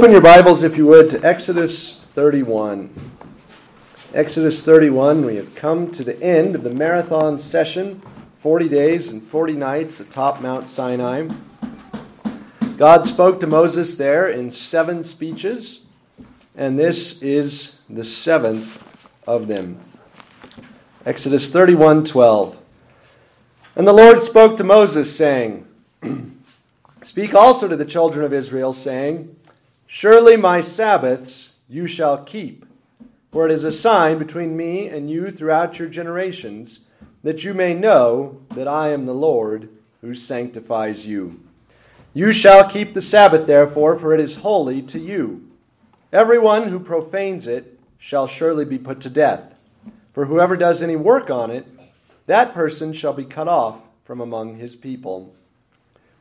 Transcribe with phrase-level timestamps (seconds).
[0.00, 2.88] Open your Bibles, if you would, to Exodus 31.
[4.14, 8.00] Exodus 31, we have come to the end of the marathon session
[8.38, 11.28] 40 days and 40 nights atop Mount Sinai.
[12.78, 15.80] God spoke to Moses there in seven speeches,
[16.56, 18.82] and this is the seventh
[19.26, 19.78] of them.
[21.04, 22.58] Exodus 31 12.
[23.76, 25.66] And the Lord spoke to Moses, saying,
[27.02, 29.36] Speak also to the children of Israel, saying,
[29.92, 32.64] Surely my Sabbaths you shall keep,
[33.32, 36.78] for it is a sign between me and you throughout your generations,
[37.24, 39.68] that you may know that I am the Lord
[40.00, 41.40] who sanctifies you.
[42.14, 45.50] You shall keep the Sabbath, therefore, for it is holy to you.
[46.12, 49.64] Everyone who profanes it shall surely be put to death.
[50.14, 51.66] For whoever does any work on it,
[52.26, 55.34] that person shall be cut off from among his people.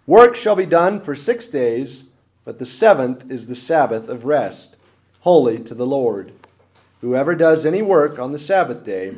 [0.08, 2.06] Work shall be done for six days,
[2.50, 4.76] but the seventh is the Sabbath of rest,
[5.20, 6.32] holy to the Lord.
[7.00, 9.14] Whoever does any work on the Sabbath day,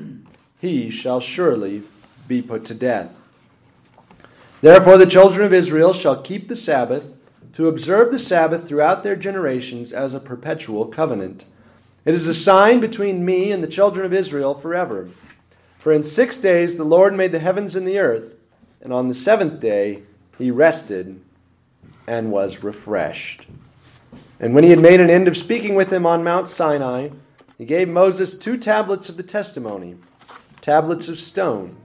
[0.60, 1.84] he shall surely
[2.28, 3.18] be put to death.
[4.60, 7.16] Therefore, the children of Israel shall keep the Sabbath,
[7.54, 11.46] to observe the Sabbath throughout their generations as a perpetual covenant.
[12.04, 15.08] It is a sign between me and the children of Israel forever.
[15.78, 18.36] For in six days the Lord made the heavens and the earth,
[18.82, 20.04] and on the seventh day
[20.38, 21.22] he rested
[22.12, 23.46] and was refreshed.
[24.38, 27.08] And when he had made an end of speaking with him on Mount Sinai,
[27.58, 29.96] he gave Moses two tablets of the testimony,
[30.60, 31.78] tablets of stone,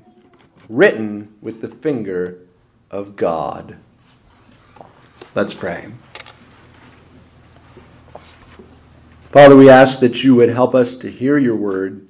[0.69, 2.41] written with the finger
[2.91, 3.77] of God.
[5.36, 5.92] Let's pray.
[9.30, 12.08] Father, we ask that you would help us to hear your word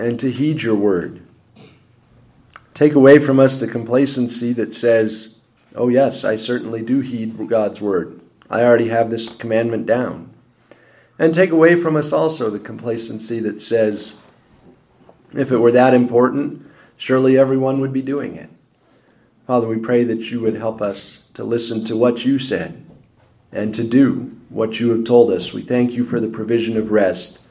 [0.00, 1.24] and to heed your word.
[2.74, 5.29] Take away from us the complacency that says,
[5.74, 8.20] Oh, yes, I certainly do heed God's word.
[8.48, 10.32] I already have this commandment down.
[11.18, 14.16] And take away from us also the complacency that says,
[15.32, 18.50] if it were that important, surely everyone would be doing it.
[19.46, 22.84] Father, we pray that you would help us to listen to what you said
[23.52, 25.52] and to do what you have told us.
[25.52, 27.46] We thank you for the provision of rest.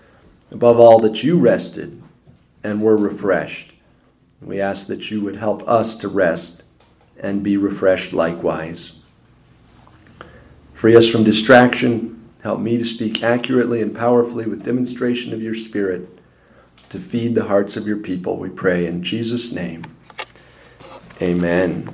[0.51, 2.01] Above all, that you rested
[2.63, 3.71] and were refreshed.
[4.41, 6.63] We ask that you would help us to rest
[7.19, 9.03] and be refreshed likewise.
[10.73, 12.29] Free us from distraction.
[12.41, 16.19] Help me to speak accurately and powerfully with demonstration of your Spirit
[16.89, 19.83] to feed the hearts of your people, we pray in Jesus' name.
[21.21, 21.93] Amen.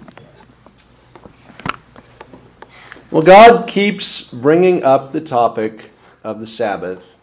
[3.12, 5.92] Well, God keeps bringing up the topic
[6.24, 7.16] of the Sabbath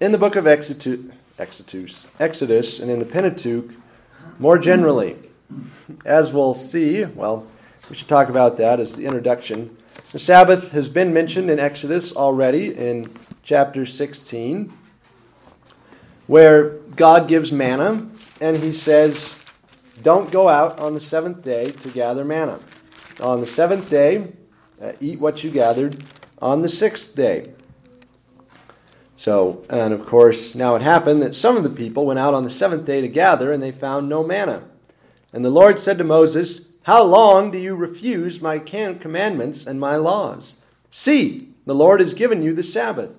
[0.00, 3.70] in the book of Exodus, Exodus and in the Pentateuch
[4.38, 5.16] more generally.
[6.04, 7.46] As we'll see, well,
[7.88, 9.76] we should talk about that as the introduction.
[10.12, 13.12] The Sabbath has been mentioned in Exodus already in
[13.42, 14.72] chapter 16,
[16.26, 18.08] where God gives manna
[18.40, 19.34] and he says,
[20.02, 22.60] Don't go out on the seventh day to gather manna.
[23.20, 24.32] On the seventh day,
[24.82, 26.02] uh, eat what you gathered
[26.40, 27.52] on the sixth day.
[29.16, 32.42] So, and of course, now it happened that some of the people went out on
[32.42, 34.62] the seventh day to gather, and they found no manna.
[35.36, 39.96] And the Lord said to Moses, How long do you refuse my commandments and my
[39.96, 40.62] laws?
[40.90, 43.12] See, the Lord has given you the Sabbath.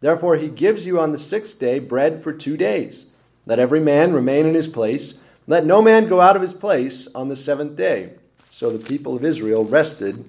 [0.00, 3.10] Therefore, he gives you on the sixth day bread for two days.
[3.46, 5.14] Let every man remain in his place.
[5.46, 8.14] Let no man go out of his place on the seventh day.
[8.50, 10.28] So the people of Israel rested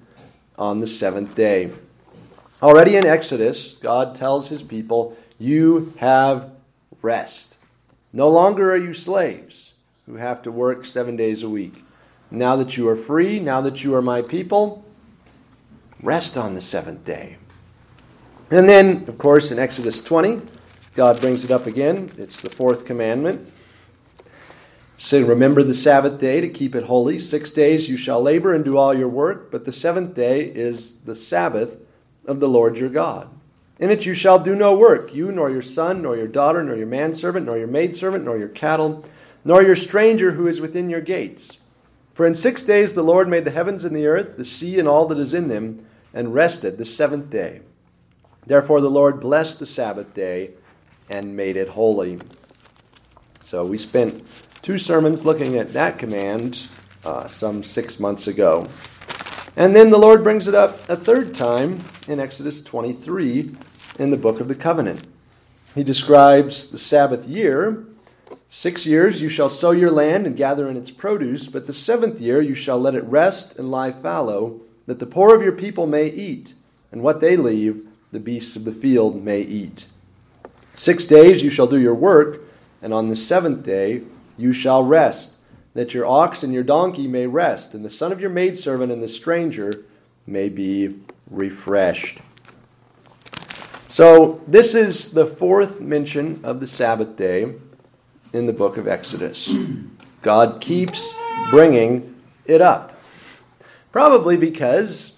[0.59, 1.72] on the seventh day.
[2.62, 6.52] Already in Exodus, God tells his people, You have
[7.02, 7.56] rest.
[8.13, 9.70] No longer are you slaves
[10.11, 11.85] who have to work seven days a week.
[12.29, 14.83] Now that you are free, now that you are my people,
[16.03, 17.38] rest on the seventh day.
[18.49, 20.41] And then, of course, in Exodus 20,
[20.95, 22.11] God brings it up again.
[22.17, 23.49] It's the fourth commandment.
[24.97, 27.17] Say, remember the Sabbath day to keep it holy.
[27.17, 30.97] Six days you shall labor and do all your work, but the seventh day is
[30.97, 31.79] the Sabbath
[32.25, 33.29] of the Lord your God.
[33.79, 36.75] In it you shall do no work, you, nor your son, nor your daughter, nor
[36.75, 39.05] your manservant, nor your maidservant, nor your cattle,
[39.43, 41.58] nor your stranger who is within your gates.
[42.14, 44.88] For in six days the Lord made the heavens and the earth, the sea and
[44.88, 47.61] all that is in them, and rested the seventh day.
[48.46, 50.52] Therefore the Lord blessed the Sabbath day
[51.09, 52.20] and made it holy.
[53.43, 54.23] So we spent
[54.61, 56.67] two sermons looking at that command
[57.03, 58.67] uh, some six months ago.
[59.58, 63.55] And then the Lord brings it up a third time in Exodus 23
[63.99, 65.03] in the book of the covenant.
[65.76, 67.85] He describes the Sabbath year.
[68.53, 72.19] Six years you shall sow your land and gather in its produce, but the seventh
[72.19, 75.87] year you shall let it rest and lie fallow, that the poor of your people
[75.87, 76.53] may eat,
[76.91, 79.85] and what they leave the beasts of the field may eat.
[80.75, 82.41] Six days you shall do your work,
[82.81, 84.01] and on the seventh day
[84.37, 85.37] you shall rest,
[85.73, 89.01] that your ox and your donkey may rest, and the son of your maidservant and
[89.01, 89.85] the stranger
[90.27, 90.99] may be
[91.29, 92.19] refreshed.
[93.87, 97.53] So, this is the fourth mention of the Sabbath day
[98.33, 99.53] in the book of Exodus.
[100.22, 101.13] God keeps
[101.49, 102.97] bringing it up.
[103.91, 105.16] Probably because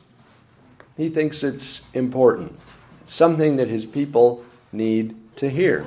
[0.98, 2.58] he thinks it's important,
[3.06, 5.86] something that his people need to hear.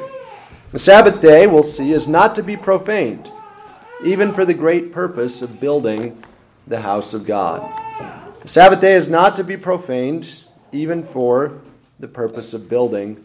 [0.70, 3.30] The Sabbath day, we'll see, is not to be profaned,
[4.04, 6.22] even for the great purpose of building
[6.66, 7.62] the house of God.
[8.42, 11.60] The Sabbath day is not to be profaned, even for
[11.98, 13.24] the purpose of building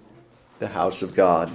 [0.60, 1.52] the house of God.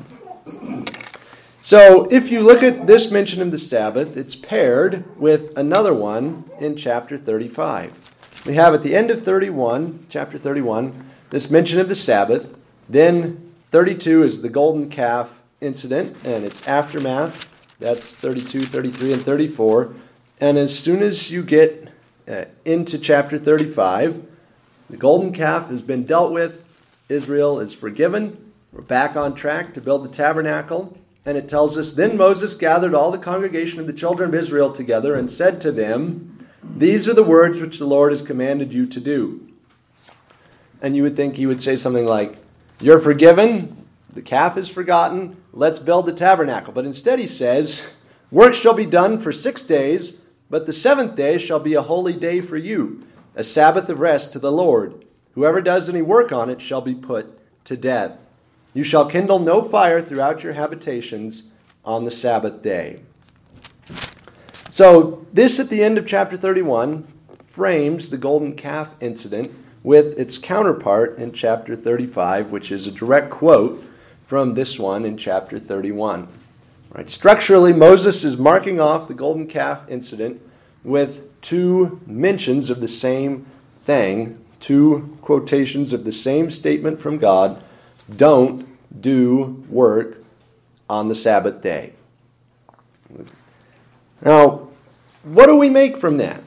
[1.67, 6.49] So, if you look at this mention of the Sabbath, it's paired with another one
[6.61, 8.45] in chapter 35.
[8.47, 12.57] We have at the end of 31, chapter 31, this mention of the Sabbath.
[12.89, 15.29] Then 32 is the golden calf
[15.61, 17.51] incident and its aftermath.
[17.81, 19.93] That's 32, 33, and 34.
[20.39, 21.89] And as soon as you get
[22.29, 24.25] uh, into chapter 35,
[24.89, 26.63] the golden calf has been dealt with.
[27.09, 28.53] Israel is forgiven.
[28.71, 30.97] We're back on track to build the tabernacle.
[31.27, 34.73] And it tells us Then Moses gathered all the congregation of the children of Israel
[34.73, 38.87] together and said to them, These are the words which the Lord has commanded you
[38.87, 39.47] to do.
[40.81, 42.39] And you would think he would say something like,
[42.81, 46.73] You're forgiven, the calf is forgotten, let's build the tabernacle.
[46.73, 47.85] But instead he says,
[48.31, 50.19] Work shall be done for six days,
[50.49, 54.33] but the seventh day shall be a holy day for you, a Sabbath of rest
[54.33, 55.05] to the Lord.
[55.35, 58.26] Whoever does any work on it shall be put to death.
[58.77, 61.49] You shall kindle no fire throughout your habitations
[61.83, 63.01] on the Sabbath day.
[64.69, 67.09] So, this at the end of chapter 31
[67.47, 69.51] frames the golden calf incident
[69.83, 73.83] with its counterpart in chapter 35, which is a direct quote
[74.27, 76.29] from this one in chapter 31.
[76.91, 77.09] Right.
[77.09, 80.43] Structurally, Moses is marking off the golden calf incident
[80.85, 83.47] with two mentions of the same
[83.87, 87.63] thing, two quotations of the same statement from God
[88.15, 88.67] don't
[89.01, 90.23] do work
[90.89, 91.93] on the Sabbath day.
[94.23, 94.69] Now,
[95.23, 96.43] what do we make from that?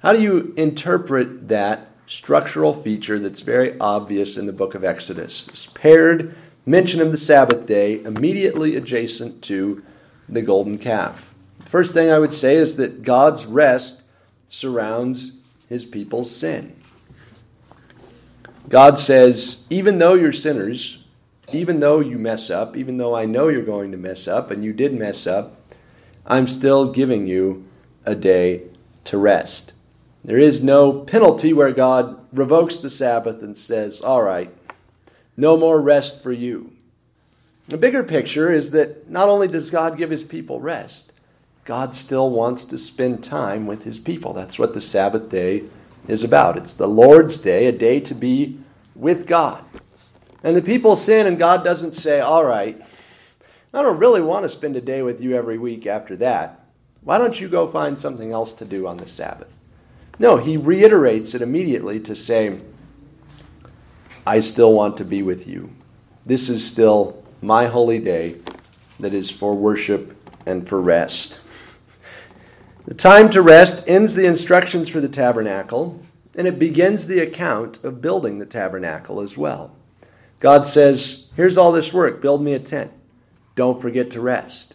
[0.00, 5.46] How do you interpret that structural feature that's very obvious in the book of Exodus?
[5.46, 9.82] This paired mention of the Sabbath day immediately adjacent to
[10.28, 11.32] the golden calf.
[11.68, 14.02] First thing I would say is that God's rest
[14.48, 15.38] surrounds
[15.68, 16.74] his people's sin.
[18.68, 21.04] God says, even though you're sinners,
[21.52, 24.64] even though you mess up, even though I know you're going to mess up, and
[24.64, 25.60] you did mess up,
[26.26, 27.64] I'm still giving you
[28.04, 28.62] a day
[29.04, 29.72] to rest.
[30.24, 34.52] There is no penalty where God revokes the Sabbath and says, All right,
[35.36, 36.72] no more rest for you.
[37.68, 41.12] The bigger picture is that not only does God give his people rest,
[41.64, 44.32] God still wants to spend time with his people.
[44.32, 45.64] That's what the Sabbath day
[46.08, 46.56] is about.
[46.56, 48.58] It's the Lord's day, a day to be
[48.94, 49.64] with God.
[50.42, 52.80] And the people sin, and God doesn't say, All right,
[53.74, 56.64] I don't really want to spend a day with you every week after that.
[57.02, 59.52] Why don't you go find something else to do on the Sabbath?
[60.18, 62.58] No, he reiterates it immediately to say,
[64.26, 65.70] I still want to be with you.
[66.24, 68.36] This is still my holy day
[68.98, 71.38] that is for worship and for rest.
[72.86, 76.00] The time to rest ends the instructions for the tabernacle,
[76.36, 79.74] and it begins the account of building the tabernacle as well.
[80.38, 82.92] God says, Here's all this work, build me a tent.
[83.56, 84.74] Don't forget to rest.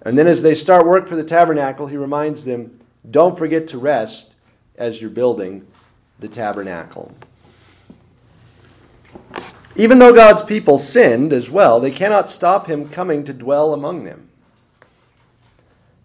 [0.00, 3.78] And then as they start work for the tabernacle, he reminds them, Don't forget to
[3.78, 4.32] rest
[4.76, 5.66] as you're building
[6.18, 7.12] the tabernacle.
[9.76, 14.04] Even though God's people sinned as well, they cannot stop him coming to dwell among
[14.04, 14.29] them.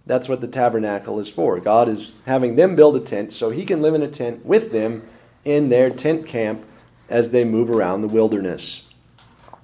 [0.06, 1.60] That's what the tabernacle is for.
[1.60, 4.72] God is having them build a tent so he can live in a tent with
[4.72, 5.08] them
[5.44, 6.64] in their tent camp
[7.10, 8.84] as they move around the wilderness.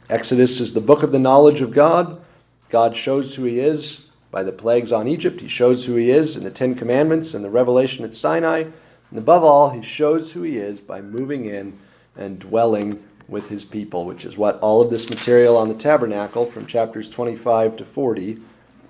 [0.10, 2.22] Exodus is the book of the knowledge of God.
[2.70, 5.42] God shows who he is by the plagues on Egypt.
[5.42, 8.66] He shows who he is in the Ten Commandments and the revelation at Sinai.
[9.10, 11.78] And above all, he shows who he is by moving in
[12.16, 16.46] and dwelling with his people, which is what all of this material on the tabernacle
[16.50, 18.38] from chapters 25 to 40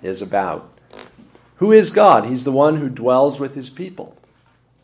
[0.02, 0.71] is about.
[1.62, 2.24] Who is God?
[2.24, 4.16] He's the one who dwells with his people.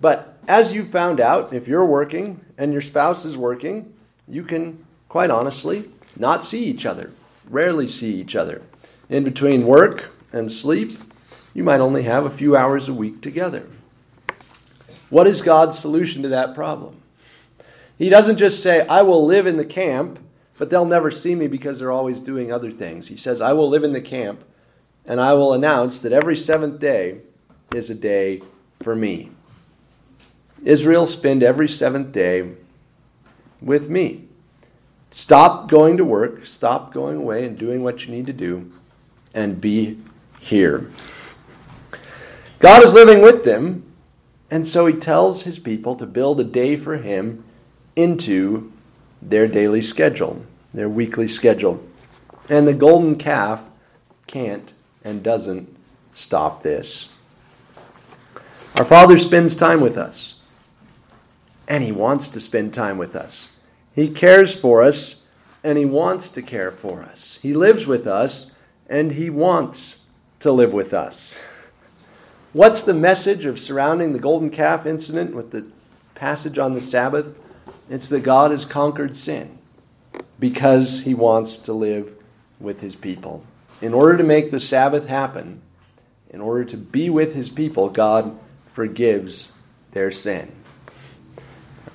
[0.00, 3.92] But as you found out, if you're working and your spouse is working,
[4.28, 7.10] you can, quite honestly, not see each other,
[7.50, 8.62] rarely see each other.
[9.10, 10.92] In between work and sleep,
[11.52, 13.66] you might only have a few hours a week together.
[15.10, 16.94] What is God's solution to that problem?
[17.98, 20.20] He doesn't just say, I will live in the camp,
[20.58, 23.08] but they'll never see me because they're always doing other things.
[23.08, 24.44] He says, I will live in the camp,
[25.08, 27.22] and I will announce that every seventh day
[27.74, 28.42] is a day
[28.82, 29.30] for me.
[30.62, 32.50] Israel, spend every seventh day
[33.62, 34.24] with me.
[35.10, 38.70] Stop going to work, stop going away and doing what you need to do,
[39.32, 39.98] and be
[40.40, 40.90] here.
[42.58, 43.84] God is living with them,
[44.50, 47.44] and so he tells his people to build a day for him
[47.96, 48.70] into
[49.22, 51.82] their daily schedule, their weekly schedule.
[52.50, 53.62] And the golden calf
[54.26, 54.72] can't
[55.08, 55.74] and doesn't
[56.12, 57.08] stop this.
[58.76, 60.40] Our Father spends time with us,
[61.66, 63.48] and He wants to spend time with us.
[63.94, 65.22] He cares for us,
[65.64, 67.38] and He wants to care for us.
[67.42, 68.52] He lives with us,
[68.88, 70.00] and He wants
[70.40, 71.38] to live with us.
[72.52, 75.66] What's the message of surrounding the golden calf incident with the
[76.14, 77.36] passage on the Sabbath?
[77.90, 79.58] It's that God has conquered sin
[80.38, 82.14] because He wants to live
[82.60, 83.44] with His people.
[83.80, 85.62] In order to make the Sabbath happen,
[86.30, 88.38] in order to be with His people, God
[88.72, 89.52] forgives
[89.92, 90.52] their sin.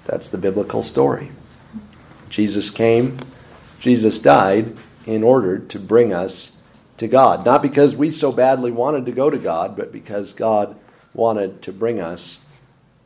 [0.05, 1.31] That's the biblical story.
[2.29, 3.19] Jesus came,
[3.79, 4.75] Jesus died
[5.05, 6.57] in order to bring us
[6.97, 7.45] to God.
[7.45, 10.75] Not because we so badly wanted to go to God, but because God
[11.13, 12.39] wanted to bring us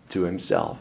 [0.10, 0.80] to Himself.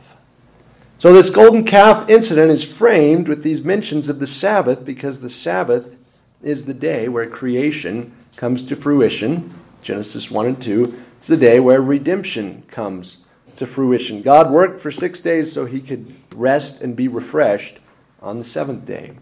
[0.99, 5.29] So, this golden calf incident is framed with these mentions of the Sabbath because the
[5.29, 5.96] Sabbath
[6.43, 9.53] is the day where creation comes to fruition.
[9.83, 11.03] Genesis 1 and 2.
[11.19, 13.19] It's the day where redemption comes
[13.57, 14.23] to fruition.
[14.23, 17.79] God worked for six days so he could rest and be refreshed
[18.21, 19.13] on the seventh day.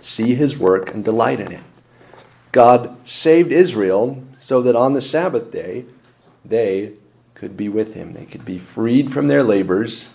[0.00, 1.62] See his work and delight in it.
[2.50, 5.84] God saved Israel so that on the Sabbath day
[6.44, 6.92] they
[7.34, 8.12] could be with him.
[8.12, 10.08] They could be freed from their labors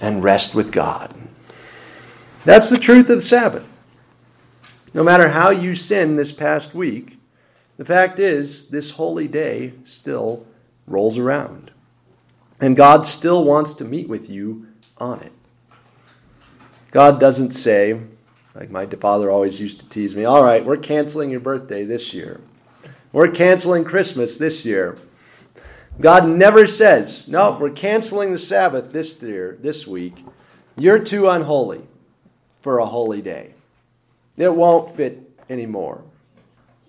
[0.00, 1.14] and rest with God.
[2.44, 3.75] That's the truth of the Sabbath.
[4.96, 7.18] No matter how you sin this past week,
[7.76, 10.46] the fact is, this holy day still
[10.86, 11.70] rolls around.
[12.62, 15.34] And God still wants to meet with you on it.
[16.92, 18.00] God doesn't say,
[18.54, 22.14] like my father always used to tease me, all right, we're canceling your birthday this
[22.14, 22.40] year.
[23.12, 24.96] We're canceling Christmas this year.
[26.00, 30.24] God never says, no, we're canceling the Sabbath this year, this week.
[30.74, 31.82] You're too unholy
[32.62, 33.55] for a holy day.
[34.36, 36.02] It won't fit anymore.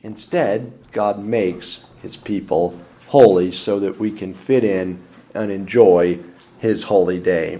[0.03, 5.01] Instead, God makes his people holy so that we can fit in
[5.33, 6.19] and enjoy
[6.59, 7.59] his holy day.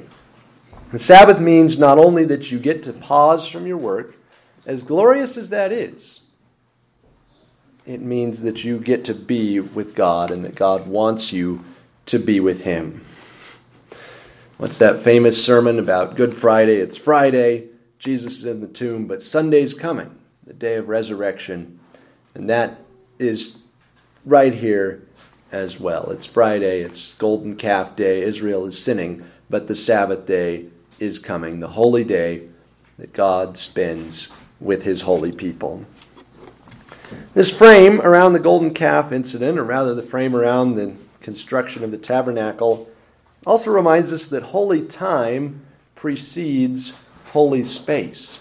[0.91, 4.15] The Sabbath means not only that you get to pause from your work,
[4.65, 6.21] as glorious as that is,
[7.85, 11.63] it means that you get to be with God and that God wants you
[12.07, 13.05] to be with him.
[14.57, 16.77] What's that famous sermon about Good Friday?
[16.77, 17.67] It's Friday,
[18.07, 21.77] Jesus is in the tomb, but Sunday's coming, the day of resurrection.
[22.35, 22.79] And that
[23.19, 23.57] is
[24.23, 25.03] right here
[25.51, 26.11] as well.
[26.11, 28.21] It's Friday, it's Golden Calf Day.
[28.21, 30.67] Israel is sinning, but the Sabbath day
[30.99, 32.47] is coming, the holy day
[32.97, 34.29] that God spends
[34.61, 35.85] with his holy people.
[37.33, 41.91] This frame around the golden calf incident, or rather the frame around the construction of
[41.91, 42.89] the tabernacle,
[43.45, 45.59] also reminds us that holy time
[45.95, 46.97] precedes
[47.31, 48.39] holy space.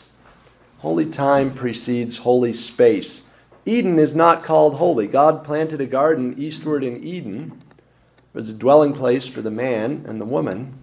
[0.79, 3.23] Holy time precedes holy space.
[3.65, 5.07] Eden is not called holy.
[5.07, 7.61] God planted a garden eastward in Eden.
[8.35, 10.79] It was a dwelling place for the man and the woman.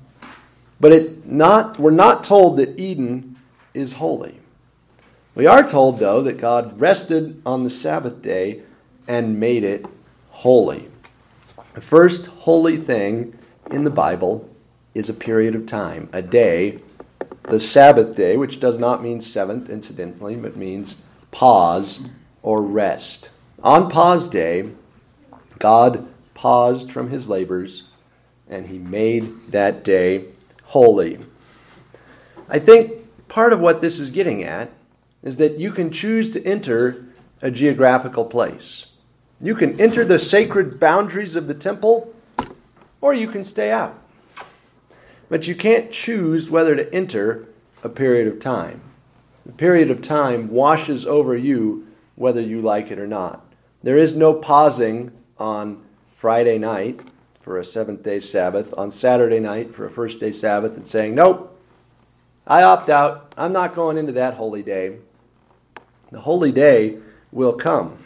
[0.80, 3.38] But it not, we're not told that Eden
[3.74, 4.40] is holy.
[5.36, 8.64] We are told, though, that God rested on the Sabbath day
[9.08, 9.86] and made it
[10.30, 10.90] holy.
[11.74, 13.38] The first holy thing
[13.72, 14.48] in the Bible
[14.94, 16.80] is a period of time, a day,
[17.44, 20.96] the Sabbath day, which does not mean seventh, incidentally, but means
[21.32, 22.02] pause
[22.42, 23.30] or rest.
[23.62, 24.70] On pause day,
[25.60, 27.88] God paused from his labors
[28.50, 30.26] and he made that day
[30.64, 31.20] holy.
[32.50, 34.70] I think part of what this is getting at
[35.24, 37.06] is that you can choose to enter
[37.42, 38.88] a geographical place.
[39.40, 42.14] You can enter the sacred boundaries of the temple,
[43.02, 43.98] or you can stay out.
[45.30, 47.48] But you can't choose whether to enter
[47.84, 48.82] a period of time.
[49.46, 53.46] The period of time washes over you whether you like it or not.
[53.82, 55.84] There is no pausing on
[56.15, 57.01] Friday night
[57.42, 61.15] for a seventh day Sabbath, on Saturday night for a first day Sabbath, and saying,
[61.15, 61.60] Nope,
[62.48, 63.34] I opt out.
[63.38, 64.98] I'm not going into that holy day.
[66.12, 67.00] The holy day
[67.32, 67.98] will come.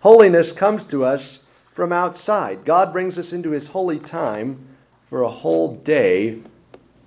[0.00, 2.64] Holiness comes to us from outside.
[2.64, 4.66] God brings us into his holy time
[5.08, 6.40] for a whole day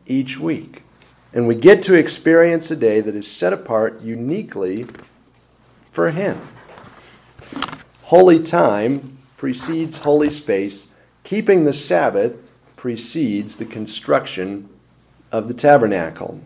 [0.06, 0.84] each week.
[1.34, 4.86] And we get to experience a day that is set apart uniquely
[5.92, 6.40] for Him.
[8.04, 10.92] Holy time precedes holy space.
[11.24, 12.38] Keeping the Sabbath
[12.76, 14.70] precedes the construction
[15.32, 16.40] of the tabernacle.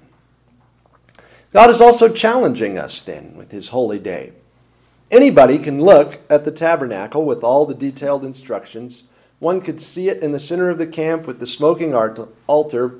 [1.51, 4.33] God is also challenging us then with His holy day.
[5.11, 9.03] Anybody can look at the tabernacle with all the detailed instructions.
[9.39, 11.95] One could see it in the center of the camp with the smoking
[12.47, 12.95] altar.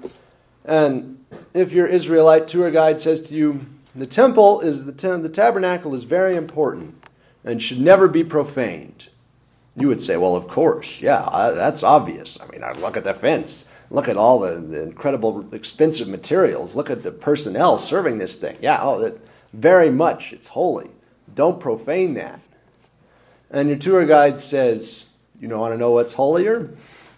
[0.70, 5.96] And if your Israelite tour guide says to you, the temple is the, the tabernacle
[5.96, 7.04] is very important
[7.44, 9.06] and should never be profaned.
[9.76, 12.38] You would say, well, of course, yeah, that's obvious.
[12.40, 16.76] I mean, I look at the fence, look at all the, the incredible expensive materials,
[16.76, 18.56] look at the personnel serving this thing.
[18.62, 19.18] Yeah, oh, that
[19.54, 20.92] very much it's holy.
[21.34, 22.42] Don't profane that.
[23.50, 25.06] And your tour guide says,
[25.40, 26.70] You don't want to know what's holier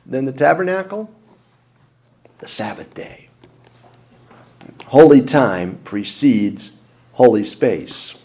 [0.06, 1.14] than the tabernacle?
[2.40, 3.28] The Sabbath day.
[4.92, 6.76] Holy time precedes
[7.14, 8.18] holy space.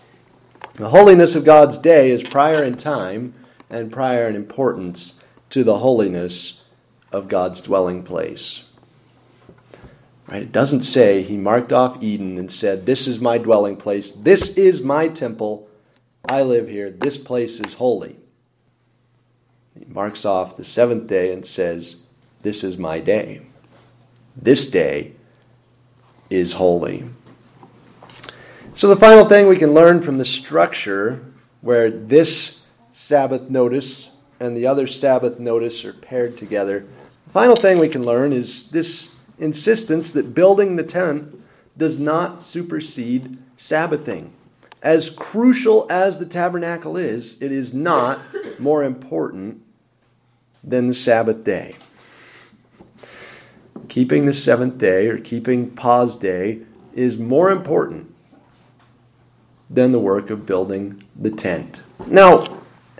[0.75, 3.35] The holiness of God's day is prior in time
[3.70, 5.20] and prior in importance
[5.50, 6.62] to the holiness
[7.12, 8.68] of God's dwelling place.
[10.26, 10.42] Right?
[10.42, 14.56] It doesn't say he marked off Eden and said, This is my dwelling place, this
[14.56, 15.68] is my temple,
[16.28, 18.16] I live here, this place is holy.
[19.78, 22.00] He marks off the seventh day and says,
[22.42, 23.42] This is my day.
[24.35, 25.12] This day
[26.30, 27.04] is holy.
[28.75, 31.25] So, the final thing we can learn from the structure
[31.61, 32.61] where this
[32.92, 36.87] Sabbath notice and the other Sabbath notice are paired together,
[37.26, 41.35] the final thing we can learn is this insistence that building the tent
[41.76, 44.33] does not supersede Sabbathing
[44.87, 48.21] as crucial as the tabernacle is, it is not
[48.61, 49.61] more important
[50.62, 51.75] than the Sabbath day.
[53.88, 56.61] Keeping the seventh day or keeping pause day
[56.95, 58.12] is more important
[59.69, 61.80] than the work of building the tent.
[62.06, 62.45] Now,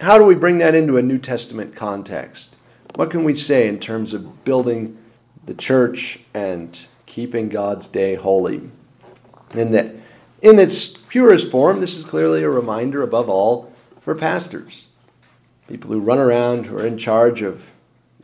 [0.01, 2.57] how do we bring that into a New Testament context?
[2.95, 4.99] What can we say in terms of building
[5.45, 8.71] the church and keeping God's day holy?
[9.51, 9.95] And that
[10.43, 14.87] in its purest form, this is clearly a reminder, above all, for pastors.
[15.69, 17.63] People who run around, who are in charge of,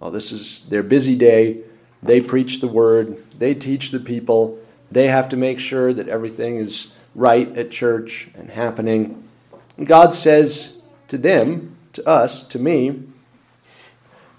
[0.01, 1.63] oh, this is their busy day.
[2.03, 4.59] They preach the word, they teach the people,
[4.91, 9.29] they have to make sure that everything is right at church and happening.
[9.77, 13.03] And God says to them, to us, to me,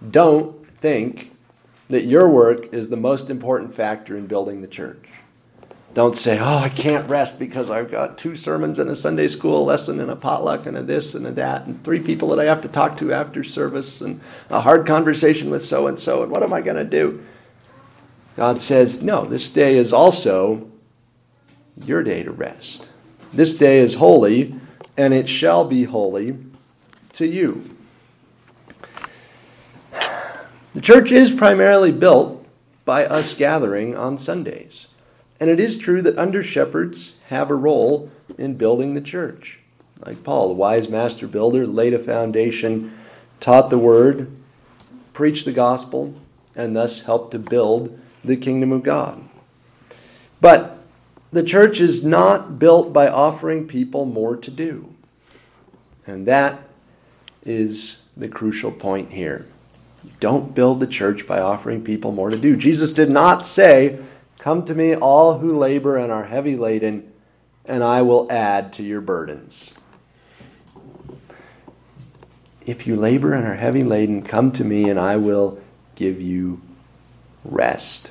[0.10, 1.32] don't think
[1.90, 5.06] that your work is the most important factor in building the church.
[5.94, 9.64] Don't say, oh, I can't rest because I've got two sermons and a Sunday school
[9.64, 12.46] lesson and a potluck and a this and a that and three people that I
[12.46, 16.32] have to talk to after service and a hard conversation with so and so and
[16.32, 17.24] what am I going to do?
[18.36, 20.70] God says, no, this day is also
[21.86, 22.88] your day to rest.
[23.32, 24.56] This day is holy
[24.98, 26.38] and it shall be holy
[27.14, 27.76] to you.
[30.74, 32.46] The church is primarily built
[32.86, 34.88] by us gathering on Sundays.
[35.40, 39.60] And it is true that under shepherds have a role in building the church.
[40.06, 42.98] Like Paul, the wise master builder, laid a foundation,
[43.40, 44.32] taught the word,
[45.14, 46.16] preached the gospel,
[46.56, 49.24] and thus helped to build the kingdom of God.
[50.42, 50.84] But
[51.32, 54.94] the church is not built by offering people more to do.
[56.06, 56.62] And that
[57.46, 59.48] is the crucial point here.
[60.04, 62.56] You don't build the church by offering people more to do.
[62.56, 64.00] Jesus did not say,
[64.40, 67.10] Come to me, all who labor and are heavy laden,
[67.66, 69.72] and I will add to your burdens.
[72.66, 75.62] If you labor and are heavy laden, come to me, and I will
[75.96, 76.62] give you
[77.46, 78.10] rest.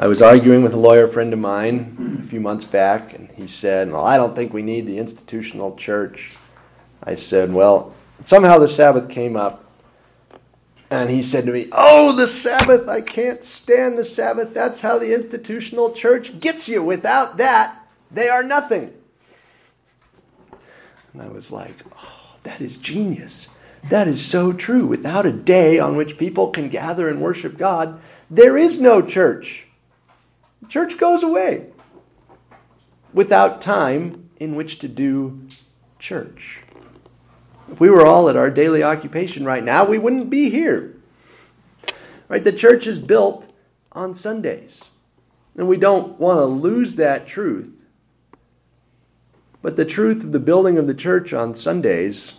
[0.00, 3.46] I was arguing with a lawyer friend of mine a few months back, and he
[3.46, 6.30] said, Well, I don't think we need the institutional church.
[7.04, 7.92] I said, Well,
[8.24, 9.62] somehow the Sabbath came up,
[10.90, 12.88] and he said to me, Oh, the Sabbath!
[12.88, 14.54] I can't stand the Sabbath.
[14.54, 16.82] That's how the institutional church gets you.
[16.82, 18.94] Without that, they are nothing.
[21.12, 23.50] And I was like, Oh, that is genius.
[23.90, 24.86] That is so true.
[24.86, 29.66] Without a day on which people can gather and worship God, there is no church.
[30.70, 31.66] Church goes away
[33.12, 35.46] without time in which to do
[35.98, 36.60] church.
[37.70, 40.96] If we were all at our daily occupation right now, we wouldn't be here.
[42.28, 42.42] Right?
[42.42, 43.52] The church is built
[43.92, 44.84] on Sundays.
[45.56, 47.72] And we don't want to lose that truth.
[49.62, 52.38] But the truth of the building of the church on Sundays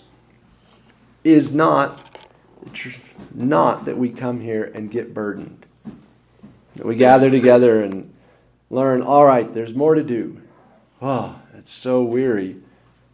[1.24, 2.18] is not,
[3.34, 5.66] not that we come here and get burdened.
[6.76, 8.12] We gather together and
[8.72, 10.42] learn, all right, there's more to do.
[11.02, 12.56] Oh, it's so weary,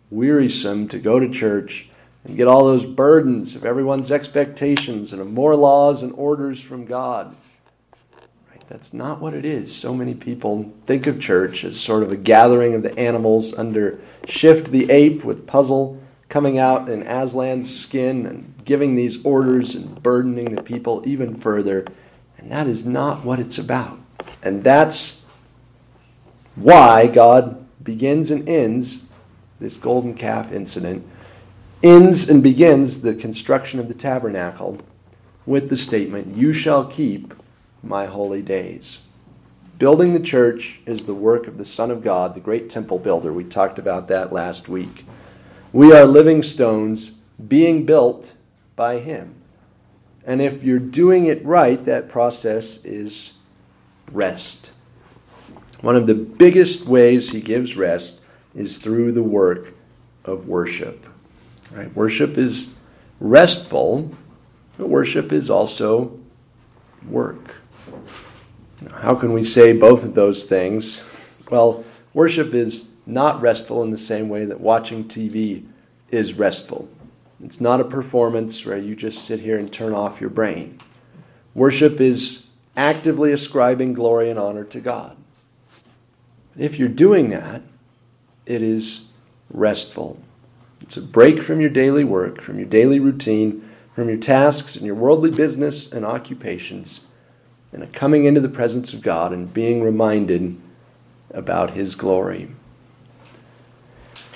[0.10, 1.90] wearisome to go to church
[2.24, 6.86] and get all those burdens of everyone's expectations and of more laws and orders from
[6.86, 7.36] God.
[8.50, 8.64] Right?
[8.70, 9.76] That's not what it is.
[9.76, 14.00] So many people think of church as sort of a gathering of the animals under
[14.28, 20.04] Shift the ape with Puzzle coming out in Aslan's skin and giving these orders and
[20.04, 21.86] burdening the people even further.
[22.38, 23.98] And that is not what it's about.
[24.44, 25.17] And that's
[26.58, 29.10] why God begins and ends
[29.60, 31.08] this golden calf incident,
[31.82, 34.80] ends and begins the construction of the tabernacle
[35.46, 37.34] with the statement, You shall keep
[37.82, 39.00] my holy days.
[39.78, 43.32] Building the church is the work of the Son of God, the great temple builder.
[43.32, 45.06] We talked about that last week.
[45.72, 47.18] We are living stones
[47.48, 48.28] being built
[48.76, 49.36] by Him.
[50.26, 53.36] And if you're doing it right, that process is
[54.12, 54.70] rest.
[55.82, 58.22] One of the biggest ways He gives rest
[58.56, 59.74] is through the work
[60.26, 61.06] of worship.
[61.72, 61.94] Right?
[61.96, 62.74] Worship is
[63.20, 64.12] restful,
[64.78, 66.18] but worship is also
[67.08, 67.56] work.
[68.94, 71.04] How can we say both of those things?
[71.50, 75.66] Well, worship is not restful in the same way that watching TV
[76.12, 76.88] is restful.
[77.44, 80.80] It's not a performance where you just sit here and turn off your brain.
[81.54, 85.16] Worship is actively ascribing glory and honor to God.
[86.58, 87.62] If you're doing that,
[88.46, 89.06] it is
[89.52, 90.20] restful.
[90.82, 94.86] It's a break from your daily work, from your daily routine, from your tasks and
[94.86, 97.02] your worldly business and occupations,
[97.72, 100.60] and a coming into the presence of God and being reminded
[101.32, 102.50] about His glory.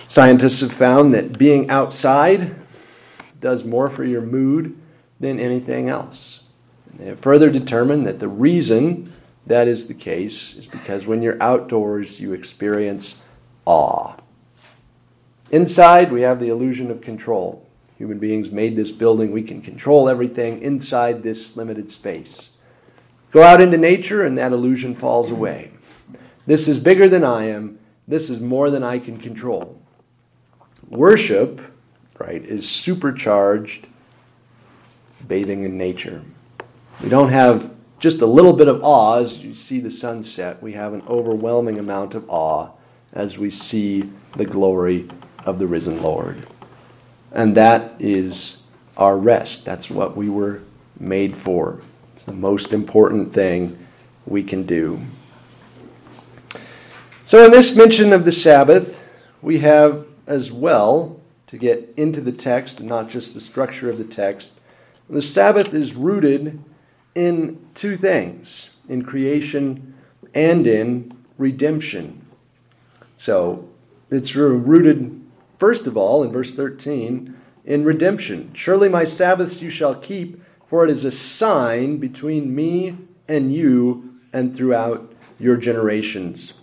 [0.10, 2.56] Scientists have found that being outside
[3.40, 4.78] does more for your mood
[5.20, 6.44] than anything else.
[6.94, 9.10] They have further determined that the reason
[9.48, 13.22] that is the case is because when you're outdoors, you experience
[13.66, 14.16] awe.
[15.50, 17.68] Inside, we have the illusion of control.
[17.98, 19.32] Human beings made this building.
[19.32, 22.52] We can control everything inside this limited space.
[23.32, 25.72] Go out into nature, and that illusion falls away.
[26.46, 27.80] This is bigger than I am.
[28.08, 29.80] This is more than I can control.
[30.90, 31.62] Worship,
[32.20, 33.88] right, is supercharged
[35.28, 36.24] bathing in nature.
[37.02, 40.62] We don't have just a little bit of awe as you see the sunset.
[40.62, 42.72] We have an overwhelming amount of awe
[43.14, 45.08] as we see the glory
[45.46, 46.48] of the risen Lord.
[47.32, 48.58] And that is
[48.98, 49.66] our rest.
[49.66, 50.62] That's what we were
[51.00, 51.80] made for.
[52.16, 53.78] It's the most important thing
[54.26, 55.00] we can do.
[57.28, 59.08] So, in this mention of the Sabbath,
[59.44, 64.00] we have as well to get into the text and not just the structure of
[64.00, 64.54] the text.
[65.10, 66.64] The Sabbath is rooted
[67.16, 69.94] in two things in creation
[70.34, 72.26] and in redemption.
[73.18, 73.70] So
[74.10, 75.22] it's rooted,
[75.60, 78.52] first of all, in verse 13, in redemption.
[78.54, 82.98] Surely my Sabbaths you shall keep, for it is a sign between me
[83.28, 86.54] and you and throughout your generations.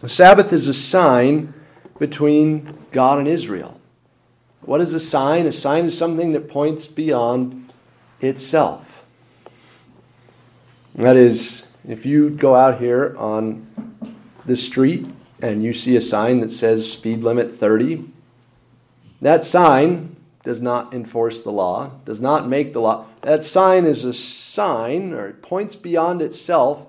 [0.00, 1.54] The Sabbath is a sign
[1.98, 3.80] between God and Israel.
[4.62, 5.46] What is a sign?
[5.46, 7.70] A sign is something that points beyond
[8.20, 8.85] itself.
[10.96, 13.66] That is, if you go out here on
[14.46, 15.04] the street
[15.42, 18.02] and you see a sign that says speed limit 30,
[19.20, 23.04] that sign does not enforce the law, does not make the law.
[23.20, 26.86] That sign is a sign, or it points beyond itself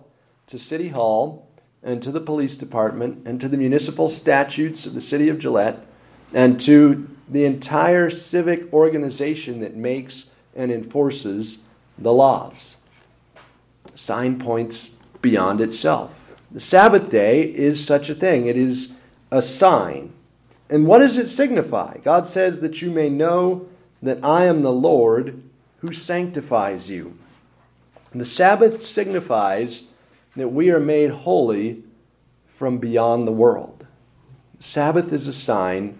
[0.47, 1.45] to City Hall
[1.83, 5.85] and to the police department and to the municipal statutes of the city of Gillette
[6.33, 11.59] and to the entire civic organization that makes and enforces
[11.97, 12.76] the laws.
[13.97, 14.91] Sign points
[15.23, 16.13] beyond itself.
[16.51, 18.93] The Sabbath day is such a thing, it is
[19.31, 20.13] a sign.
[20.69, 21.97] And what does it signify?
[22.03, 23.67] God says that you may know
[24.03, 25.41] that I am the Lord
[25.79, 27.17] who sanctifies you.
[28.11, 29.85] And the Sabbath signifies
[30.35, 31.83] that we are made holy
[32.55, 33.87] from beyond the world.
[34.57, 35.99] The Sabbath is a sign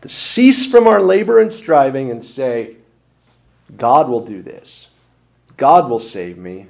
[0.00, 2.76] to cease from our labor and striving and say,
[3.76, 4.88] God will do this.
[5.58, 6.68] God will save me.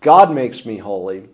[0.00, 1.28] God makes me holy.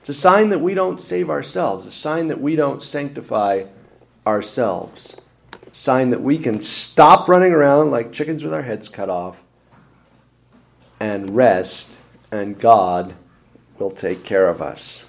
[0.00, 3.64] It's a sign that we don't save ourselves, a sign that we don't sanctify
[4.26, 5.16] ourselves,
[5.52, 9.38] a sign that we can stop running around like chickens with our heads cut off
[11.00, 11.94] and rest,
[12.30, 13.14] and God
[13.78, 15.06] will take care of us.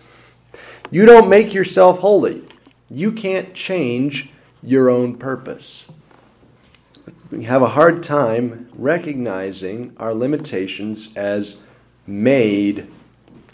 [0.92, 2.44] You don't make yourself holy.
[2.90, 4.30] You can't change
[4.62, 5.86] your own purpose.
[7.32, 11.58] We have a hard time recognizing our limitations as
[12.08, 12.88] made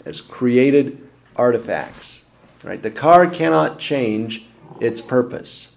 [0.04, 2.20] as created artifacts.
[2.62, 2.82] Right?
[2.82, 4.44] The car cannot change
[4.80, 5.72] its purpose.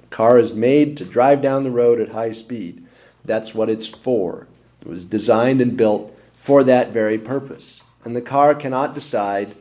[0.00, 2.86] The car is made to drive down the road at high speed.
[3.24, 4.46] That's what it's for.
[4.80, 7.82] It was designed and built for that very purpose.
[8.04, 9.54] And the car cannot decide,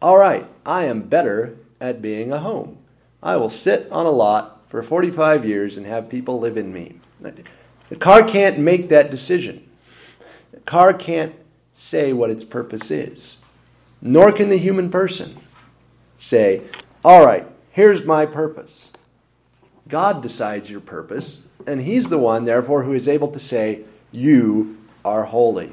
[0.00, 2.78] all right, I am better at being a home.
[3.22, 6.96] I will sit on a lot for 45 years and have people live in me.
[7.88, 9.68] The car can't make that decision.
[10.52, 11.34] The car can't
[11.82, 13.36] say what its purpose is.
[14.00, 15.36] Nor can the human person
[16.18, 16.62] say,
[17.04, 18.92] all right, here's my purpose.
[19.88, 24.78] God decides your purpose, and He's the one, therefore, who is able to say, You
[25.04, 25.72] are holy.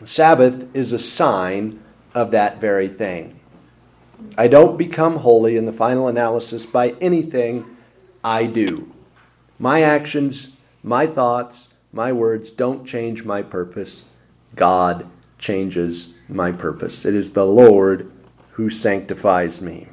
[0.00, 1.80] The Sabbath is a sign
[2.14, 3.38] of that very thing.
[4.36, 7.76] I don't become holy in the final analysis by anything
[8.22, 8.92] I do.
[9.58, 14.08] My actions, my thoughts, my words don't change my purpose.
[14.54, 15.08] God
[15.38, 17.04] changes my purpose.
[17.04, 18.10] It is the Lord
[18.52, 19.88] who sanctifies me.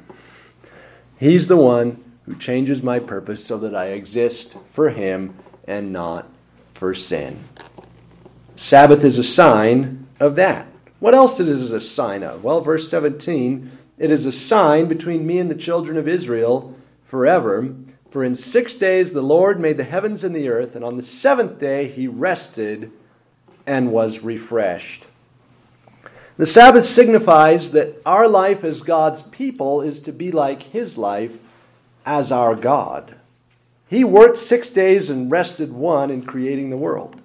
[1.18, 5.34] He's the one who changes my purpose so that I exist for Him
[5.66, 6.28] and not
[6.74, 7.44] for sin.
[8.56, 10.66] Sabbath is a sign of that.
[10.98, 12.42] What else it is a sign of?
[12.42, 17.74] Well, verse 17, it is a sign between me and the children of Israel forever.
[18.10, 21.02] For in six days the Lord made the heavens and the earth, and on the
[21.02, 22.90] seventh day he rested
[23.66, 25.04] and was refreshed.
[26.36, 31.32] The Sabbath signifies that our life as God's people is to be like his life
[32.04, 33.14] as our God.
[33.88, 37.20] He worked six days and rested one in creating the world.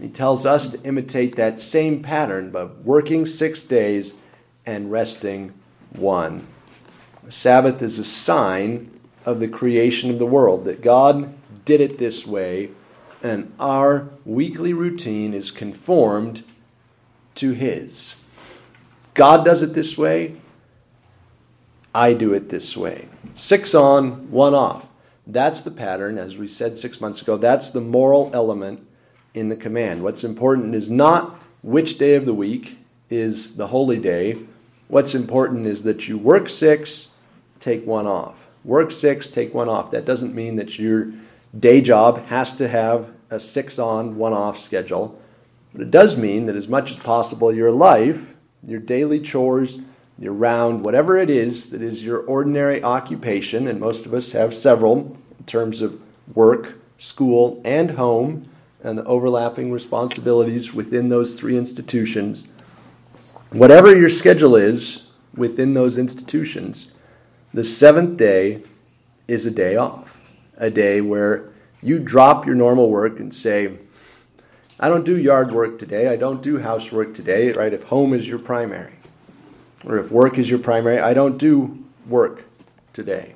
[0.00, 4.14] He tells us to imitate that same pattern by working six days
[4.64, 5.52] and resting
[5.90, 6.46] one.
[7.24, 8.90] The Sabbath is a sign
[9.24, 12.70] of the creation of the world, that God did it this way,
[13.22, 16.44] and our weekly routine is conformed
[17.36, 18.16] to His.
[19.14, 20.36] God does it this way,
[21.94, 23.08] I do it this way.
[23.36, 24.86] Six on, one off.
[25.26, 27.38] That's the pattern, as we said six months ago.
[27.38, 28.86] That's the moral element
[29.32, 30.02] in the command.
[30.02, 32.78] What's important is not which day of the week
[33.10, 34.38] is the holy day.
[34.88, 37.12] What's important is that you work six,
[37.60, 38.36] take one off.
[38.62, 39.90] Work six, take one off.
[39.90, 41.12] That doesn't mean that your
[41.58, 45.20] day job has to have a six on, one off schedule.
[45.72, 48.34] But it does mean that as much as possible, your life,
[48.66, 49.80] your daily chores,
[50.18, 54.54] your round, whatever it is that is your ordinary occupation, and most of us have
[54.54, 56.00] several in terms of
[56.34, 58.48] work, school, and home,
[58.82, 62.52] and the overlapping responsibilities within those three institutions.
[63.50, 66.92] Whatever your schedule is within those institutions,
[67.52, 68.62] the seventh day
[69.28, 70.05] is a day off,
[70.56, 71.50] a day where
[71.82, 73.76] you drop your normal work and say,
[74.78, 77.72] I don't do yard work today, I don't do housework today, right?
[77.72, 78.94] If home is your primary
[79.84, 82.44] or if work is your primary, I don't do work
[82.92, 83.34] today.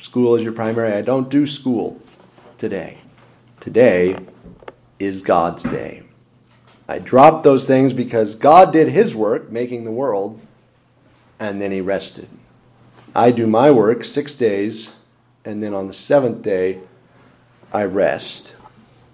[0.00, 2.00] School is your primary, I don't do school
[2.58, 2.98] today.
[3.60, 4.16] Today
[4.98, 6.02] is God's day.
[6.88, 10.40] I dropped those things because God did his work, making the world,
[11.38, 12.28] and then he rested.
[13.14, 14.90] I do my work six days,
[15.44, 16.80] and then on the seventh day,
[17.72, 18.54] I rest.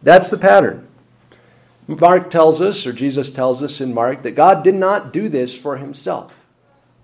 [0.02, 0.86] That's the pattern.
[1.88, 5.56] Mark tells us, or Jesus tells us in Mark, that God did not do this
[5.56, 6.34] for himself.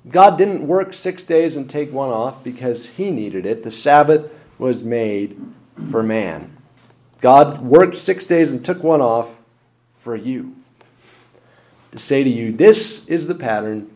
[0.09, 3.63] God didn't work six days and take one off because he needed it.
[3.63, 5.41] The Sabbath was made
[5.91, 6.57] for man.
[7.21, 9.29] God worked six days and took one off
[10.01, 10.57] for you.
[11.93, 13.91] To say to you, this is the pattern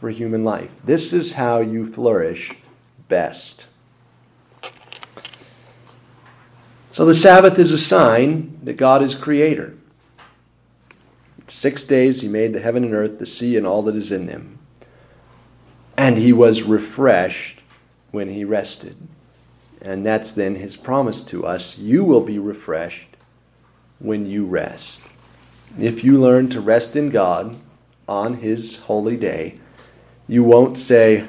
[0.00, 0.70] for human life.
[0.84, 2.52] This is how you flourish
[3.08, 3.65] best.
[6.96, 9.74] So the Sabbath is a sign that God is creator.
[11.46, 14.24] Six days he made the heaven and earth, the sea, and all that is in
[14.24, 14.58] them.
[15.94, 17.60] And he was refreshed
[18.12, 18.96] when he rested.
[19.82, 23.18] And that's then his promise to us you will be refreshed
[23.98, 25.00] when you rest.
[25.78, 27.58] If you learn to rest in God
[28.08, 29.60] on his holy day,
[30.26, 31.28] you won't say,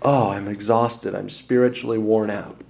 [0.00, 2.61] Oh, I'm exhausted, I'm spiritually worn out.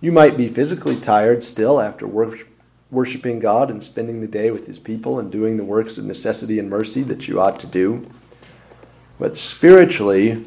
[0.00, 2.48] You might be physically tired still after worship
[2.90, 6.58] worshiping God and spending the day with His people and doing the works of necessity
[6.58, 8.06] and mercy that you ought to do.
[9.18, 10.44] But spiritually,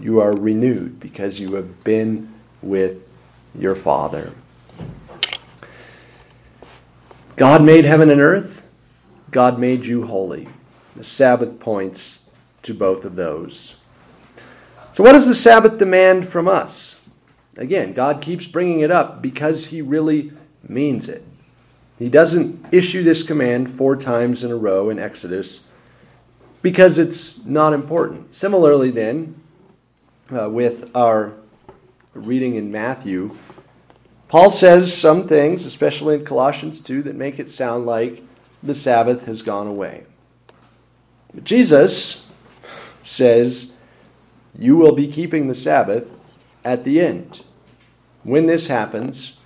[0.00, 3.06] you are renewed because you have been with
[3.56, 4.32] your Father.
[7.36, 8.72] God made heaven and earth.
[9.30, 10.48] God made you holy.
[10.96, 12.20] The Sabbath points
[12.62, 13.76] to both of those.
[14.92, 16.93] So, what does the Sabbath demand from us?
[17.56, 20.32] Again, God keeps bringing it up because He really
[20.68, 21.24] means it.
[21.98, 25.68] He doesn't issue this command four times in a row in Exodus
[26.62, 28.34] because it's not important.
[28.34, 29.40] Similarly, then,
[30.34, 31.34] uh, with our
[32.14, 33.36] reading in Matthew,
[34.28, 38.22] Paul says some things, especially in Colossians 2, that make it sound like
[38.62, 40.04] the Sabbath has gone away.
[41.32, 42.26] But Jesus
[43.04, 43.74] says,
[44.58, 46.13] You will be keeping the Sabbath
[46.64, 47.42] at the end.
[48.22, 49.36] When this happens,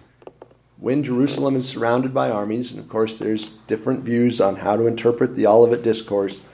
[0.78, 4.86] when Jerusalem is surrounded by armies, and of course there's different views on how to
[4.86, 6.44] interpret the Olivet Discourse,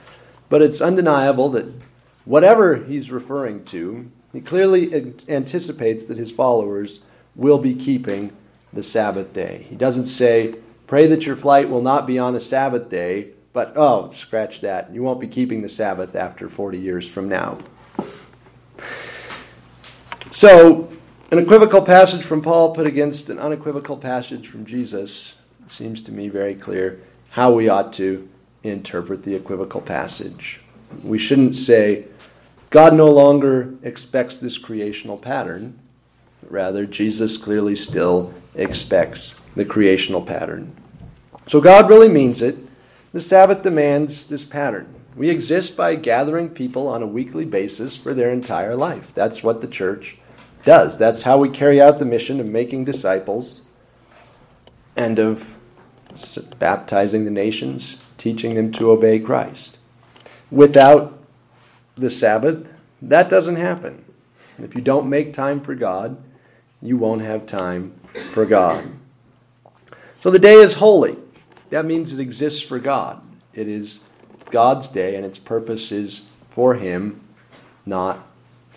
[0.49, 1.65] but it's undeniable that
[2.25, 7.03] whatever he's referring to, he clearly anticipates that his followers
[7.35, 8.35] will be keeping
[8.73, 9.65] the Sabbath day.
[9.69, 10.55] He doesn't say,
[10.87, 14.93] pray that your flight will not be on a Sabbath day, but oh, scratch that.
[14.93, 17.59] You won't be keeping the Sabbath after 40 years from now.
[20.35, 20.89] So,
[21.31, 25.35] an equivocal passage from Paul put against an unequivocal passage from Jesus
[25.69, 28.27] seems to me very clear how we ought to
[28.61, 30.59] interpret the equivocal passage.
[31.05, 32.07] We shouldn't say,
[32.69, 35.79] God no longer expects this creational pattern.
[36.49, 40.75] Rather, Jesus clearly still expects the creational pattern.
[41.47, 42.57] So God really means it.
[43.13, 44.93] The Sabbath demands this pattern.
[45.15, 49.13] We exist by gathering people on a weekly basis for their entire life.
[49.13, 50.17] That's what the church
[50.65, 50.97] does.
[50.97, 53.61] That's how we carry out the mission of making disciples
[54.95, 55.53] and of
[56.59, 59.77] baptizing the nations, teaching them to obey Christ.
[60.51, 61.17] Without
[61.95, 62.69] the Sabbath,
[63.01, 64.03] that doesn't happen.
[64.57, 66.17] If you don't make time for God,
[66.81, 67.93] you won't have time
[68.33, 68.91] for God.
[70.21, 71.17] So the day is holy.
[71.69, 73.21] That means it exists for God.
[73.53, 74.01] It is
[74.49, 77.21] God's day, and its purpose is for Him,
[77.85, 78.25] not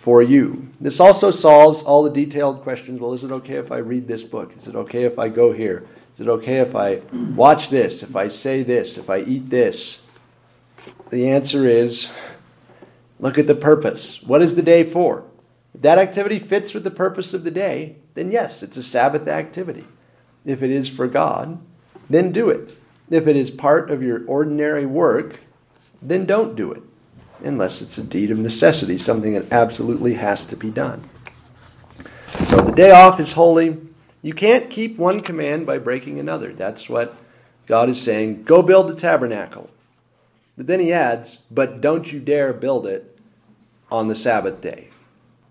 [0.09, 0.67] for you.
[0.81, 2.99] This also solves all the detailed questions.
[2.99, 4.57] Well, is it okay if I read this book?
[4.57, 5.85] Is it okay if I go here?
[6.15, 7.03] Is it okay if I
[7.35, 8.01] watch this?
[8.01, 8.97] If I say this?
[8.97, 10.01] If I eat this?
[11.11, 12.11] The answer is
[13.19, 14.23] look at the purpose.
[14.23, 15.25] What is the day for?
[15.75, 19.27] If that activity fits with the purpose of the day, then yes, it's a Sabbath
[19.27, 19.85] activity.
[20.43, 21.59] If it is for God,
[22.09, 22.75] then do it.
[23.11, 25.41] If it is part of your ordinary work,
[26.01, 26.81] then don't do it
[27.43, 31.09] unless it's a deed of necessity, something that absolutely has to be done.
[32.45, 33.77] So the day off is holy.
[34.21, 36.53] You can't keep one command by breaking another.
[36.53, 37.15] That's what
[37.67, 38.43] God is saying.
[38.43, 39.69] Go build the tabernacle.
[40.57, 43.17] But then he adds, but don't you dare build it
[43.91, 44.89] on the Sabbath day.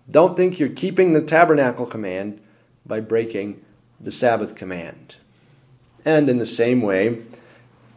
[0.09, 2.39] Don't think you're keeping the tabernacle command
[2.85, 3.63] by breaking
[3.99, 5.15] the Sabbath command.
[6.05, 7.21] And in the same way,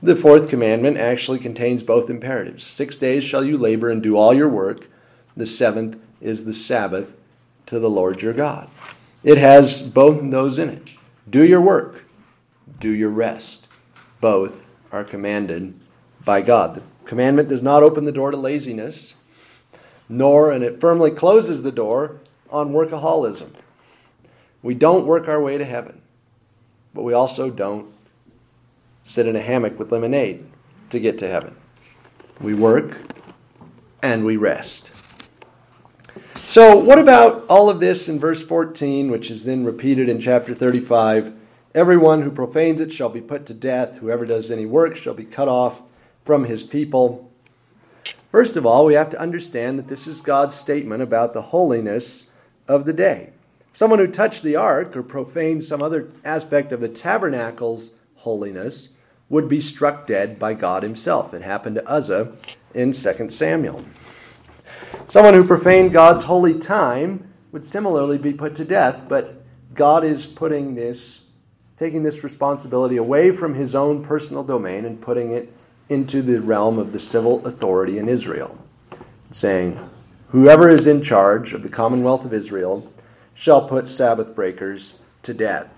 [0.02, 2.64] the fourth commandment actually contains both imperatives.
[2.64, 4.88] Six days shall you labor and do all your work.
[5.36, 7.12] The seventh is the Sabbath
[7.66, 8.68] to the Lord your God.
[9.22, 10.92] It has both those in it.
[11.30, 12.02] Do your work,
[12.80, 13.68] do your rest.
[14.20, 15.74] Both are commanded
[16.24, 16.74] by God.
[16.74, 19.14] The commandment does not open the door to laziness,
[20.08, 22.16] nor, and it firmly closes the door
[22.50, 23.50] on workaholism.
[24.62, 26.00] We don't work our way to heaven,
[26.92, 27.92] but we also don't
[29.06, 30.46] sit in a hammock with lemonade
[30.90, 31.56] to get to heaven.
[32.40, 32.96] We work
[34.02, 34.90] and we rest.
[36.34, 40.54] So, what about all of this in verse 14, which is then repeated in chapter
[40.54, 41.36] 35?
[41.74, 43.96] Everyone who profanes it shall be put to death.
[43.96, 45.80] Whoever does any work shall be cut off
[46.24, 47.30] from his people.
[48.30, 52.30] First of all, we have to understand that this is God's statement about the holiness
[52.68, 53.32] of the day.
[53.72, 58.90] Someone who touched the ark or profaned some other aspect of the tabernacle's holiness
[59.28, 61.32] would be struck dead by God himself.
[61.32, 62.32] It happened to Uzzah
[62.74, 63.84] in 2 Samuel.
[65.08, 69.42] Someone who profaned God's holy time would similarly be put to death, but
[69.74, 71.24] God is putting this,
[71.78, 75.52] taking this responsibility away from his own personal domain and putting it
[75.88, 78.56] into the realm of the civil authority in Israel,
[79.30, 79.78] saying,
[80.28, 82.90] Whoever is in charge of the commonwealth of Israel
[83.34, 85.70] shall put Sabbath breakers to death.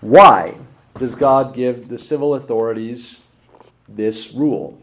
[0.00, 0.54] Why?
[1.00, 3.24] Does God give the civil authorities
[3.88, 4.78] this rule?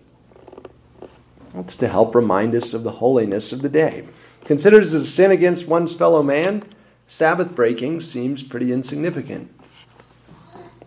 [1.53, 4.03] It's to help remind us of the holiness of the day.
[4.43, 6.63] Considered as a sin against one's fellow man,
[7.07, 9.53] Sabbath breaking seems pretty insignificant.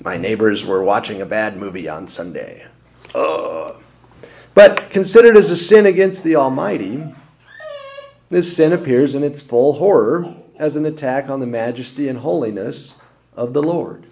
[0.02, 2.66] My neighbors were watching a bad movie on Sunday.
[3.14, 3.76] Ugh.
[4.52, 7.04] But considered as a sin against the Almighty,
[8.30, 10.24] this sin appears in its full horror
[10.58, 13.00] as an attack on the majesty and holiness
[13.36, 14.06] of the Lord.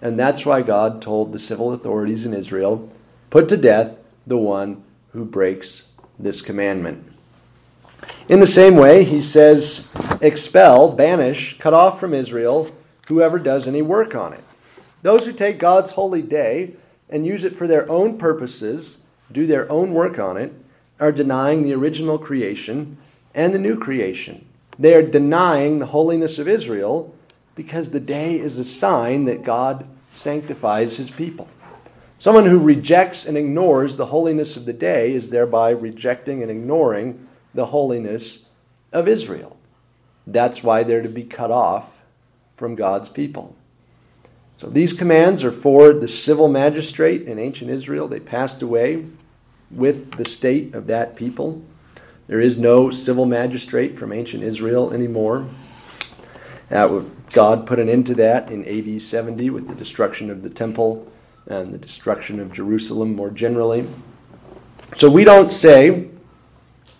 [0.00, 2.90] And that's why God told the civil authorities in Israel
[3.30, 3.96] put to death
[4.26, 4.82] the one
[5.12, 5.88] who breaks
[6.18, 7.12] this commandment.
[8.28, 9.90] In the same way, he says,
[10.20, 12.70] expel, banish, cut off from Israel
[13.08, 14.44] whoever does any work on it.
[15.02, 16.76] Those who take God's holy day
[17.08, 18.98] and use it for their own purposes,
[19.32, 20.52] do their own work on it,
[21.00, 22.98] are denying the original creation
[23.34, 24.44] and the new creation.
[24.78, 27.14] They are denying the holiness of Israel
[27.58, 31.48] because the day is a sign that God sanctifies his people.
[32.20, 37.26] Someone who rejects and ignores the holiness of the day is thereby rejecting and ignoring
[37.52, 38.46] the holiness
[38.92, 39.56] of Israel.
[40.24, 41.90] That's why they're to be cut off
[42.56, 43.56] from God's people.
[44.60, 48.06] So these commands are for the civil magistrate in ancient Israel.
[48.06, 49.04] They passed away
[49.68, 51.64] with the state of that people.
[52.28, 55.48] There is no civil magistrate from ancient Israel anymore.
[56.68, 56.90] That
[57.32, 61.10] God put an end to that in AD 70 with the destruction of the temple
[61.46, 63.86] and the destruction of Jerusalem more generally.
[64.96, 66.08] So we don't say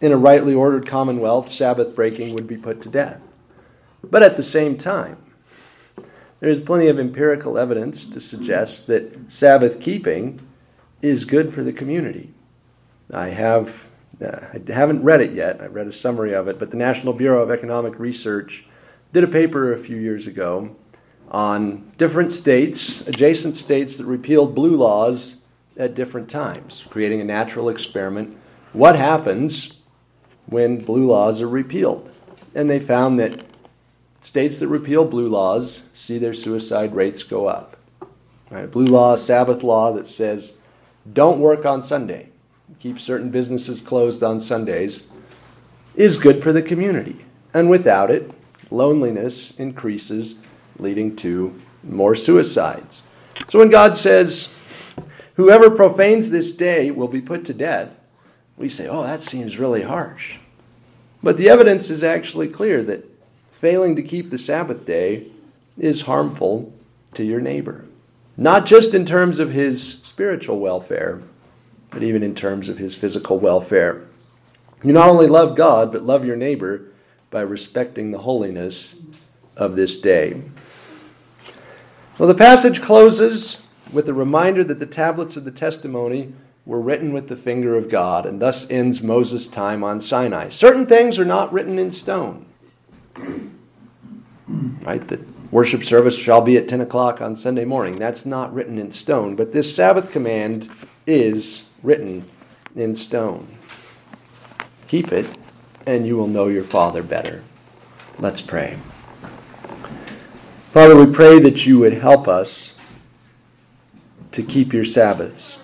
[0.00, 3.20] in a rightly ordered commonwealth Sabbath breaking would be put to death.
[4.02, 5.16] But at the same time,
[6.40, 10.40] there is plenty of empirical evidence to suggest that Sabbath keeping
[11.02, 12.32] is good for the community.
[13.12, 13.86] I have
[14.24, 15.60] uh, I haven't read it yet.
[15.60, 18.66] I've read a summary of it, but the National Bureau of Economic Research
[19.12, 20.74] did a paper a few years ago
[21.30, 25.36] on different states, adjacent states that repealed blue laws
[25.76, 28.36] at different times, creating a natural experiment.
[28.72, 29.74] What happens
[30.46, 32.10] when blue laws are repealed?
[32.54, 33.44] And they found that
[34.20, 37.76] states that repeal blue laws see their suicide rates go up.
[38.50, 38.70] Right?
[38.70, 40.54] Blue law, Sabbath law that says
[41.10, 42.30] don't work on Sunday,
[42.80, 45.08] keep certain businesses closed on Sundays,
[45.94, 47.24] is good for the community.
[47.54, 48.30] And without it,
[48.70, 50.40] loneliness increases,
[50.78, 53.02] leading to more suicides.
[53.50, 54.52] So when God says,
[55.34, 57.90] Whoever profanes this day will be put to death,
[58.56, 60.36] we say, Oh, that seems really harsh.
[61.22, 63.04] But the evidence is actually clear that
[63.52, 65.28] failing to keep the Sabbath day
[65.78, 66.72] is harmful
[67.14, 67.84] to your neighbor.
[68.36, 71.22] Not just in terms of his spiritual welfare,
[71.90, 74.02] but even in terms of his physical welfare.
[74.82, 76.82] You not only love God, but love your neighbor
[77.30, 78.96] by respecting the holiness
[79.56, 80.42] of this day.
[82.18, 83.62] Well, the passage closes
[83.92, 86.32] with a reminder that the tablets of the testimony
[86.66, 90.50] were written with the finger of God, and thus ends Moses' time on Sinai.
[90.50, 92.44] Certain things are not written in stone.
[94.82, 95.06] Right?
[95.06, 97.96] The worship service shall be at 10 o'clock on Sunday morning.
[97.96, 100.70] That's not written in stone, but this Sabbath command
[101.06, 102.24] is written
[102.76, 103.48] in stone.
[104.88, 105.26] Keep it,
[105.88, 107.42] and you will know your Father better.
[108.18, 108.76] Let's pray.
[110.74, 112.74] Father, we pray that you would help us
[114.32, 115.56] to keep your Sabbaths.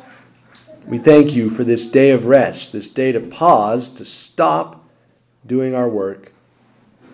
[0.86, 4.88] We thank you for this day of rest, this day to pause, to stop
[5.44, 6.32] doing our work,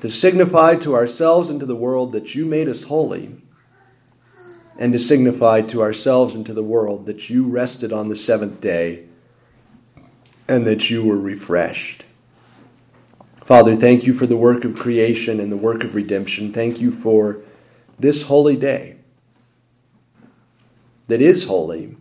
[0.02, 3.36] to signify to ourselves and to the world that you made us holy,
[4.78, 8.60] and to signify to ourselves and to the world that you rested on the seventh
[8.60, 9.06] day
[10.46, 12.04] and that you were refreshed.
[13.50, 16.52] Father, thank you for the work of creation and the work of redemption.
[16.52, 17.40] Thank you for
[17.98, 18.94] this holy day
[21.08, 21.96] that is holy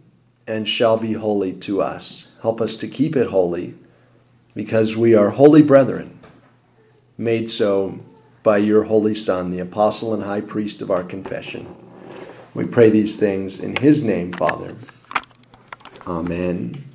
[0.45, 2.34] and shall be holy to us.
[2.43, 3.74] Help us to keep it holy
[4.54, 6.20] because we are holy brethren,
[7.18, 8.00] made so
[8.43, 11.76] by your holy Son, the apostle and high priest of our confession.
[12.54, 14.76] We pray these things in his name, Father.
[16.06, 16.89] Amen.